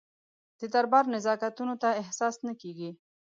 د 0.59 0.61
دربار 0.73 1.05
نزاکتونه 1.13 1.73
ته 1.81 1.89
احساس 2.01 2.35
نه 2.45 2.53
کېږي. 2.61 2.89